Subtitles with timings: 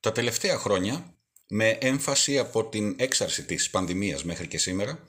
[0.00, 1.14] Τα τελευταία χρόνια,
[1.48, 5.04] με έμφαση από την έξαρση της πανδημίας μέχρι και σήμερα,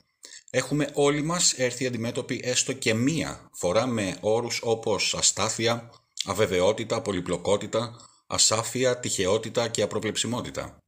[0.50, 5.90] έχουμε όλοι μας έρθει αντιμέτωποι έστω και μία φορά με όρους όπως αστάθεια,
[6.24, 7.96] αβεβαιότητα, πολυπλοκότητα,
[8.26, 10.78] ασάφεια, τυχεότητα και απροβλεψιμότητα.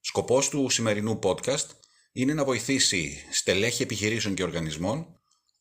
[0.00, 1.66] Σκοπός του σημερινού podcast
[2.12, 5.15] είναι να βοηθήσει στελέχη επιχειρήσεων και οργανισμών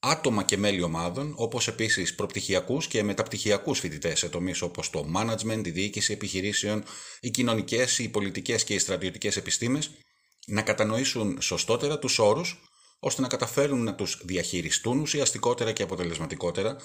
[0.05, 5.61] άτομα και μέλη ομάδων, όπως επίσης προπτυχιακούς και μεταπτυχιακούς φοιτητές σε τομείς όπως το management,
[5.65, 6.83] η διοίκηση επιχειρήσεων,
[7.19, 9.91] οι κοινωνικές, οι πολιτικές και οι στρατιωτικές επιστήμες,
[10.47, 12.61] να κατανοήσουν σωστότερα τους όρους,
[12.99, 16.77] ώστε να καταφέρουν να τους διαχειριστούν ουσιαστικότερα και αποτελεσματικότερα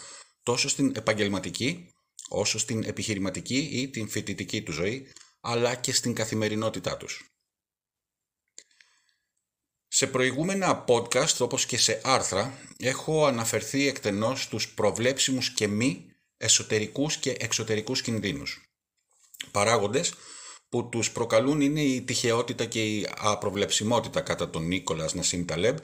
[0.43, 1.93] τόσο στην επαγγελματική,
[2.29, 5.07] όσο στην επιχειρηματική ή την φοιτητική του ζωή,
[5.41, 7.30] αλλά και στην καθημερινότητά τους.
[9.93, 16.05] Σε προηγούμενα podcast όπως και σε άρθρα έχω αναφερθεί εκτενώς στους προβλέψιμους και μη
[16.37, 18.63] εσωτερικούς και εξωτερικούς κινδύνους.
[19.51, 20.15] Παράγοντες
[20.69, 25.77] που τους προκαλούν είναι η τυχεότητα και η απροβλεψιμότητα κατά τον Νίκολας Νασίμ Ταλέμπ,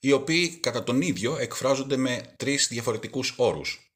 [0.00, 3.90] οι οποίοι κατά τον ίδιο εκφράζονται με τρεις διαφορετικούς όρους.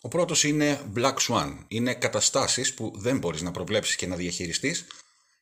[0.00, 4.86] Ο πρώτος είναι Black Swan, είναι καταστάσεις που δεν μπορείς να προβλέψεις και να διαχειριστείς,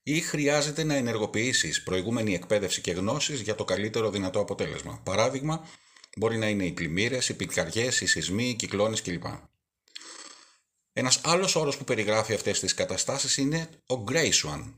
[0.03, 5.01] ή χρειάζεται να ενεργοποιήσεις προηγούμενη εκπαίδευση και γνώσεις για το καλύτερο δυνατό αποτέλεσμα.
[5.05, 5.69] Παράδειγμα,
[6.17, 9.25] μπορεί να είναι οι πλημμύρες, οι πυρκαγιές, οι σεισμοί, οι κυκλώνες κλπ.
[10.93, 14.75] Ένας άλλος όρος που περιγράφει αυτές τις καταστάσεις είναι ο Grey Swan.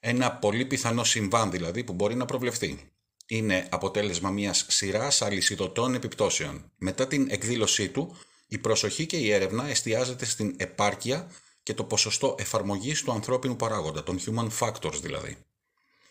[0.00, 2.90] Ένα πολύ πιθανό συμβάν δηλαδή που μπορεί να προβλεφθεί.
[3.26, 6.72] Είναι αποτέλεσμα μιας σειράς αλυσιδωτών επιπτώσεων.
[6.76, 11.30] Μετά την εκδήλωσή του, η προσοχή και η έρευνα εστιάζεται στην επάρκεια
[11.62, 15.36] και το ποσοστό εφαρμογής του ανθρώπινου παράγοντα, των human factors δηλαδή.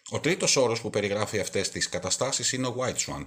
[0.09, 3.25] Ο τρίτος όρος που περιγράφει αυτές τις καταστάσεις είναι ο white swan.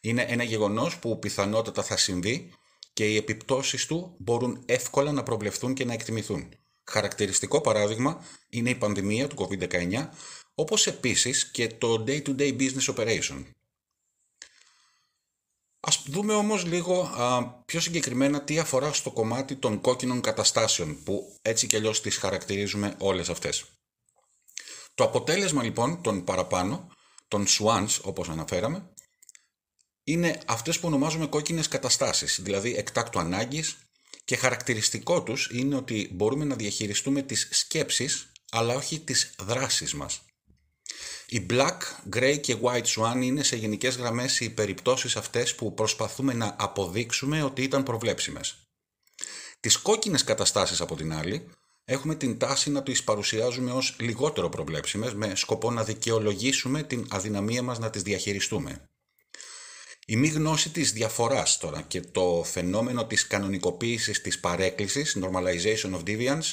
[0.00, 2.52] Είναι ένα γεγονός που πιθανότατα θα συμβεί
[2.92, 6.48] και οι επιπτώσεις του μπορούν εύκολα να προβλεφθούν και να εκτιμηθούν.
[6.84, 10.08] Χαρακτηριστικό παράδειγμα είναι η πανδημία του COVID-19,
[10.54, 13.44] όπως επίσης και το day-to-day business operation.
[15.88, 21.36] Ας δούμε όμως λίγο α, πιο συγκεκριμένα τι αφορά στο κομμάτι των κόκκινων καταστάσεων που
[21.42, 23.64] έτσι κι αλλιώς τις χαρακτηρίζουμε όλες αυτές.
[24.94, 26.88] Το αποτέλεσμα λοιπόν των παραπάνω,
[27.28, 28.92] των swans όπως αναφέραμε,
[30.04, 33.76] είναι αυτές που ονομάζουμε κόκκινες καταστάσεις, δηλαδή εκτάκτου ανάγκης
[34.24, 40.20] και χαρακτηριστικό τους είναι ότι μπορούμε να διαχειριστούμε τις σκέψεις αλλά όχι τις δράσεις μας.
[41.30, 41.78] Οι black,
[42.14, 47.42] grey και white swan είναι σε γενικές γραμμές οι περιπτώσεις αυτές που προσπαθούμε να αποδείξουμε
[47.42, 48.56] ότι ήταν προβλέψιμες.
[49.60, 51.50] Τις κόκκινες καταστάσεις από την άλλη
[51.84, 57.62] έχουμε την τάση να τις παρουσιάζουμε ως λιγότερο προβλέψιμες με σκοπό να δικαιολογήσουμε την αδυναμία
[57.62, 58.84] μας να τις διαχειριστούμε.
[60.06, 66.02] Η μη γνώση της διαφοράς τώρα και το φαινόμενο της κανονικοποίησης της παρέκκλησης, normalization of
[66.06, 66.52] deviance,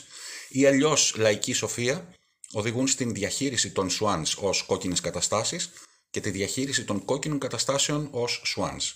[0.49, 2.13] ή αλλιώς λαϊκή σοφία,
[2.51, 5.71] οδηγούν στην διαχείριση των swans ως κόκκινες καταστάσεις
[6.09, 8.93] και τη διαχείριση των κόκκινων καταστάσεων ως swans.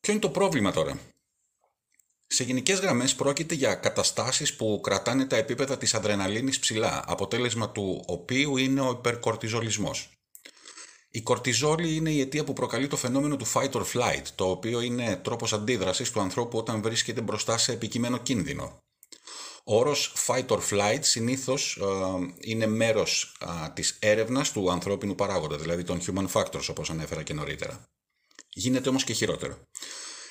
[0.00, 0.98] Ποιο είναι το πρόβλημα τώρα;
[2.26, 8.04] Σε γενικές γραμμές πρόκειται για καταστάσεις που κρατάνε τα επίπεδα της αδρεναλίνης ψηλά, αποτέλεσμα του
[8.06, 10.10] οποίου είναι ο υπερκορτιζολισμός.
[11.10, 14.80] Η κορτιζόλη είναι η αιτία που προκαλεί το φαινόμενο του fight or flight, το οποίο
[14.80, 18.85] είναι τρόπος αντίδρασης του ανθρώπου όταν βρίσκεται μπροστά σε επικείμενο κίνδυνο.
[19.68, 21.86] Ο όρος fight or flight συνήθως ε,
[22.40, 27.34] είναι μέρος ε, της έρευνας του ανθρώπινου παράγοντα, δηλαδή των human factors όπως ανέφερα και
[27.34, 27.84] νωρίτερα.
[28.48, 29.58] Γίνεται όμως και χειρότερο.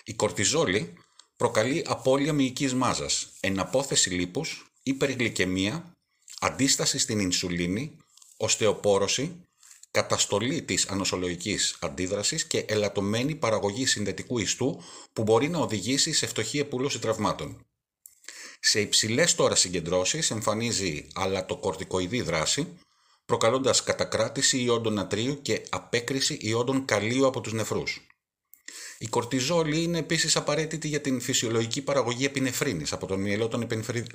[0.03, 0.93] Η κορτιζόλη
[1.35, 5.91] προκαλεί απώλεια μυϊκής μάζας, εναπόθεση λίπους, υπεργλυκαιμία,
[6.39, 7.97] αντίσταση στην ινσουλίνη,
[8.37, 9.41] οστεοπόρωση,
[9.91, 14.81] καταστολή της ανοσολογικής αντίδρασης και ελαττωμένη παραγωγή συνδετικού ιστού
[15.13, 17.65] που μπορεί να οδηγήσει σε φτωχή επούλωση τραυμάτων.
[18.67, 22.77] Σε υψηλές τώρα συγκεντρώσεις εμφανίζει αλατοκορτικοειδή δράση,
[23.25, 28.07] προκαλώντας κατακράτηση ιόντων νατρίου και απέκριση ιόντων καλίου από τους νεφρούς.
[28.97, 33.67] Η κορτιζόλη είναι επίσης απαραίτητη για την φυσιολογική παραγωγή επινεφρίνης από τον μυελό των,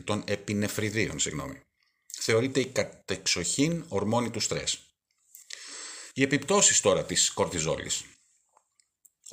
[0.05, 1.19] των επινεφριδίων.
[1.19, 1.61] Συγγνώμη.
[2.19, 4.79] Θεωρείται η κατεξοχήν ορμόνη του στρες.
[6.15, 8.05] Οι επιπτώσεις τώρα της κορτιζόλης.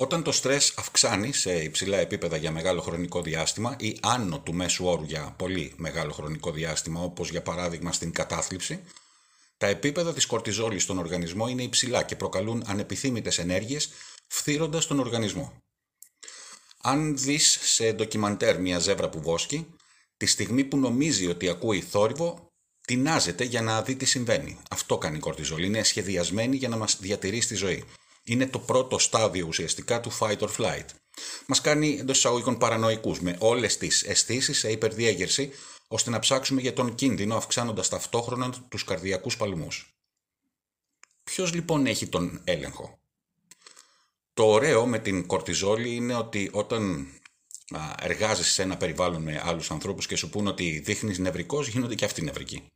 [0.00, 4.86] Όταν το στρες αυξάνει σε υψηλά επίπεδα για μεγάλο χρονικό διάστημα ή άνω του μέσου
[4.86, 8.80] όρου για πολύ μεγάλο χρονικό διάστημα, όπως για παράδειγμα στην κατάθλιψη,
[9.56, 13.90] τα επίπεδα της κορτιζόλης στον οργανισμό είναι υψηλά και προκαλούν ανεπιθύμητες ενέργειες,
[14.26, 15.52] φθύροντας τον οργανισμό.
[16.82, 19.66] Αν δεις σε ντοκιμαντέρ μια ζεύρα που βόσκει,
[20.16, 22.46] τη στιγμή που νομίζει ότι ακούει θόρυβο,
[22.86, 24.58] τεινάζεται για να δει τι συμβαίνει.
[24.70, 25.66] Αυτό κάνει η κορτιζόλη.
[25.66, 27.84] Είναι σχεδιασμένη για να μας διατηρεί στη ζωή
[28.28, 30.86] είναι το πρώτο στάδιο ουσιαστικά του fight or flight.
[31.46, 35.50] Μας κάνει εντός εισαγωγικών παρανοϊκούς με όλες τις αισθήσεις σε υπερδιέγερση,
[35.88, 39.92] ώστε να ψάξουμε για τον κίνδυνο αυξάνοντας ταυτόχρονα τους καρδιακούς παλμούς.
[41.24, 42.98] Ποιος λοιπόν έχει τον έλεγχο;
[44.34, 47.08] Το ωραίο με την κορτιζόλη είναι ότι όταν
[48.00, 52.04] εργάζεσαι σε ένα περιβάλλον με άλλους ανθρώπους και σου πούν ότι δείχνεις νευρικός, γίνονται και
[52.04, 52.66] αυτοί νευρικοί.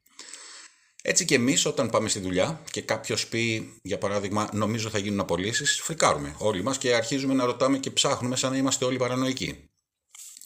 [1.03, 5.21] Έτσι και εμείς, όταν πάμε στη δουλειά και κάποιος πει, για παράδειγμα, νομίζω θα γίνουν
[5.21, 9.71] απολύσεις, φρικάρουμε όλοι μας και αρχίζουμε να ρωτάμε και ψάχνουμε σαν να είμαστε όλοι παρανοϊκοί.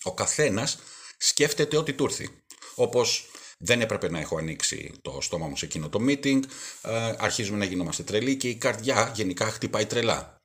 [0.03, 0.79] Ο καθένας
[1.19, 2.29] σκέφτεται ό,τι του έρθει.
[2.75, 6.41] Όπως δεν έπρεπε να έχω ανοίξει το στόμα μου σε εκείνο το meeting,
[6.82, 10.37] ε, αρχίζουμε να γινόμαστε τρελοί και η καρδιά γενικά χτυπάει τρελά.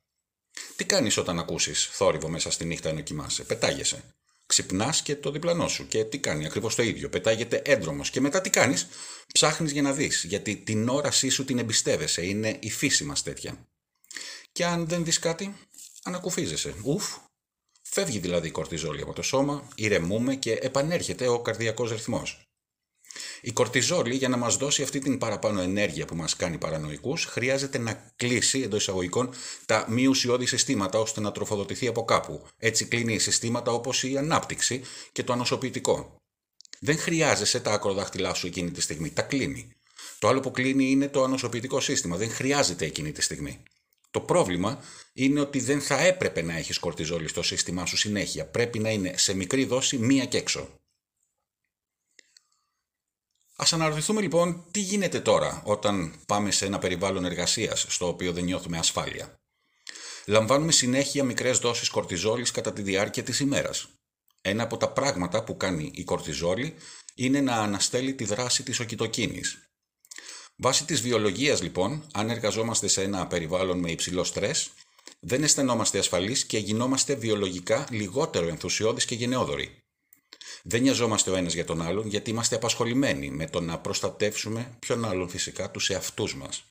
[0.76, 4.04] Τι κάνεις όταν ακούσεις θόρυβο μέσα στη νύχτα ενώ κοιμάσαι, πετάγεσαι.
[4.52, 5.88] Ξυπνάς και το διπλανό σου.
[5.88, 7.08] Και τι κάνει, ακριβώς το ίδιο.
[7.08, 8.02] Πετάγεται έντρομο.
[8.02, 8.88] Και μετά τι κάνεις,
[9.32, 10.24] ψάχνεις για να δεις.
[10.24, 12.26] Γιατί την όρασή σου την εμπιστεύεσαι.
[12.26, 13.66] Είναι η φύση μας τέτοια.
[14.52, 15.54] Και αν δεν δεις κάτι,
[16.02, 16.74] ανακουφίζεσαι.
[16.82, 17.16] Ουφ.
[17.82, 22.42] Φεύγει δηλαδή η κορτιζόλη από το σώμα, ηρεμούμε και επανέρχεται ο καρδιακός ρυθμός.
[23.40, 27.78] Η κορτιζόλη για να μας δώσει αυτή την παραπάνω ενέργεια που μας κάνει παρανοϊκούς χρειάζεται
[27.78, 29.30] να κλείσει εντός εισαγωγικών
[29.66, 32.46] τα μη ουσιώδη συστήματα ώστε να τροφοδοτηθεί από κάπου.
[32.58, 34.82] Έτσι κλείνει συστήματα όπως η ανάπτυξη
[35.12, 36.16] και το ανοσοποιητικό.
[36.80, 39.72] Δεν χρειάζεσαι τα ακροδάχτυλά σου εκείνη τη στιγμή, τα κλείνει.
[40.18, 43.62] Το άλλο που κλείνει είναι το ανοσοποιητικό σύστημα, δεν χρειάζεται εκείνη τη στιγμή.
[44.10, 48.46] Το πρόβλημα είναι ότι δεν θα έπρεπε να έχεις κορτιζόλη στο σύστημά σου συνέχεια.
[48.46, 50.68] Πρέπει να είναι σε μικρή δόση μία και έξω.
[53.62, 58.44] Ας αναρωτηθούμε λοιπόν τι γίνεται τώρα όταν πάμε σε ένα περιβάλλον εργασίας στο οποίο δεν
[58.44, 59.34] νιώθουμε ασφάλεια;
[60.26, 63.88] Λαμβάνουμε συνέχεια μικρές δόσεις κορτιζόλης κατά τη διάρκεια της ημέρας.
[64.40, 66.74] Ένα από τα πράγματα που κάνει η κορτιζόλη
[67.14, 69.58] είναι να αναστέλει τη δράση της οκυτοκίνης.
[70.56, 74.70] Βάσει της βιολογίας λοιπόν, αν εργαζόμαστε σε ένα περιβάλλον με υψηλό στρες,
[75.20, 79.81] δεν αισθανόμαστε ασφαλείς και γινόμαστε βιολογικά λιγότερο ενθουσιώδεις και γενναιόδοροι.
[80.64, 85.04] Δεν νοιαζόμαστε ο ένας για τον άλλον γιατί είμαστε απασχολημένοι με το να προστατεύσουμε ποιον
[85.04, 86.64] άλλον φυσικά τους εαυτούς μας.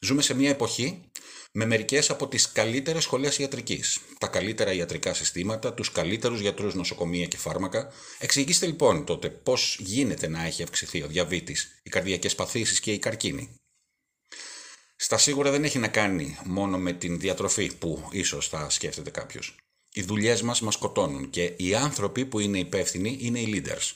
[0.00, 1.10] Ζούμε σε μια εποχή
[1.52, 7.26] με μερικές από τις καλύτερες σχολές ιατρικής, τα καλύτερα ιατρικά συστήματα, τους καλύτερους γιατρούς νοσοκομεία
[7.26, 7.92] και φάρμακα.
[8.18, 12.98] Εξηγήστε λοιπόν τότε πώς γίνεται να έχει αυξηθεί ο διαβήτης, οι καρδιακές παθήσεις και η
[12.98, 13.54] καρκίνη.
[14.96, 19.56] Στα σίγουρα δεν έχει να κάνει μόνο με την διατροφή που ίσως θα σκέφτεται κάποιος.
[19.96, 23.92] Οι δουλειές μας μας σκοτώνουν και οι άνθρωποι που είναι υπεύθυνοι είναι οι leaders.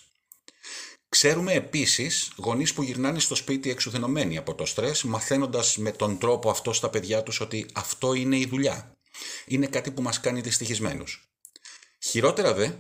[1.09, 6.51] Ξέρουμε επίσης γονείς που γυρνάνε στο σπίτι εξουθενωμένοι από το στρες, μαθαίνοντας με τον τρόπο
[6.51, 8.97] αυτό στα παιδιά τους ότι αυτό είναι η δουλειά.
[9.47, 11.31] Είναι κάτι που μας κάνει δυστυχισμένους.
[12.03, 12.71] Χειρότερα δε,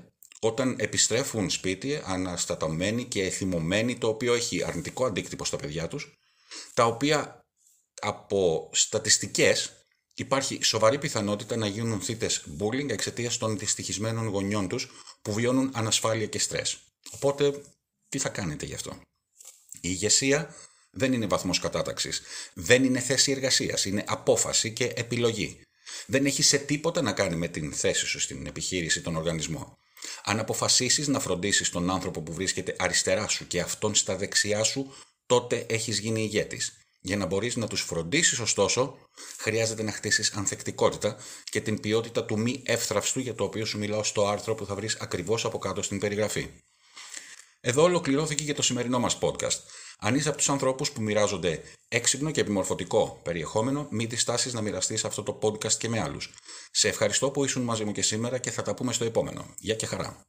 [0.41, 6.19] όταν επιστρέφουν σπίτι αναστατωμένοι και θυμωμένοι, το οποίο έχει αρνητικό αντίκτυπο στα παιδιά τους,
[6.75, 7.45] τα οποία
[8.01, 9.80] από στατιστικές
[10.15, 14.89] υπάρχει σοβαρή πιθανότητα να γίνουν θύτες bullying εξαιτίας των δυστυχισμένων γονιών τους
[15.23, 16.79] που βιώνουν ανασφάλεια και στρες.
[17.11, 17.63] Οπότε,
[18.09, 18.91] τι θα κάνετε γι' αυτό;
[19.73, 20.55] Η ηγεσία
[20.91, 22.23] δεν είναι βαθμός κατάταξης.
[22.55, 23.85] Δεν είναι θέση εργασίας.
[23.85, 25.63] Είναι απόφαση και επιλογή.
[26.07, 29.79] Δεν έχει σε τίποτα να κάνει με την θέση σου στην επιχείρηση, τον οργανισμό.
[30.25, 34.93] Αν αποφασίσεις να φροντίσεις τον άνθρωπο που βρίσκεται αριστερά σου και αυτόν στα δεξιά σου,
[35.27, 36.80] τότε έχεις γίνει ηγέτης.
[37.03, 38.99] Για να μπορείς να τους φροντίσεις ωστόσο,
[39.39, 44.03] χρειάζεται να χτίσεις ανθεκτικότητα και την ποιότητα του μη εύθραυστου για το οποίο σου μιλάω
[44.03, 46.51] στο άρθρο που θα βρεις ακριβώς από κάτω στην περιγραφή.
[47.61, 49.59] Εδώ ολοκληρώθηκε και το σημερινό μας podcast.
[49.99, 55.05] Αν είσαι από τους ανθρώπους που μοιράζονται έξυπνο και επιμορφωτικό περιεχόμενο, μην διστάσεις να μοιραστείς
[55.05, 56.35] αυτό το podcast και με άλλους.
[56.71, 59.55] Σε ευχαριστώ που ήσουν μαζί μου και σήμερα και θα τα πούμε στο επόμενο.
[59.59, 60.21] Γεια και χαρά.